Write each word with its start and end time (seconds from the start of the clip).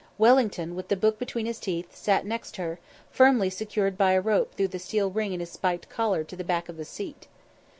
Wellington, 0.17 0.73
with 0.73 0.87
the 0.87 0.95
book 0.95 1.19
between 1.19 1.45
his 1.45 1.59
teeth, 1.59 1.95
sat 1.95 2.25
next 2.25 2.55
her, 2.55 2.79
firmly 3.11 3.51
secured 3.51 3.99
by 3.99 4.13
a 4.13 4.19
rope 4.19 4.55
through 4.55 4.69
the 4.69 4.79
steel 4.79 5.11
ring 5.11 5.31
in 5.31 5.39
his 5.41 5.51
spiked 5.51 5.89
collar 5.89 6.23
to 6.23 6.35
the 6.35 6.43
back 6.43 6.69
of 6.69 6.77
the 6.77 6.85
seat. 6.85 7.27